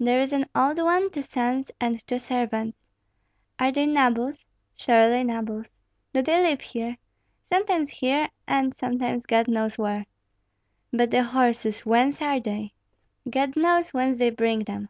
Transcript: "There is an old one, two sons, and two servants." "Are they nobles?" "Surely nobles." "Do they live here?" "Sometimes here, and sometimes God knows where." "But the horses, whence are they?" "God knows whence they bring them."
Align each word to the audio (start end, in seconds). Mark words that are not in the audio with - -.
"There 0.00 0.18
is 0.20 0.32
an 0.32 0.44
old 0.56 0.78
one, 0.82 1.08
two 1.08 1.22
sons, 1.22 1.70
and 1.80 2.04
two 2.04 2.18
servants." 2.18 2.82
"Are 3.60 3.70
they 3.70 3.86
nobles?" 3.86 4.44
"Surely 4.74 5.22
nobles." 5.22 5.72
"Do 6.12 6.20
they 6.20 6.42
live 6.42 6.60
here?" 6.60 6.96
"Sometimes 7.52 7.88
here, 7.88 8.28
and 8.48 8.74
sometimes 8.74 9.24
God 9.26 9.46
knows 9.46 9.78
where." 9.78 10.06
"But 10.92 11.12
the 11.12 11.22
horses, 11.22 11.86
whence 11.86 12.20
are 12.20 12.40
they?" 12.40 12.72
"God 13.30 13.54
knows 13.54 13.90
whence 13.94 14.18
they 14.18 14.30
bring 14.30 14.64
them." 14.64 14.88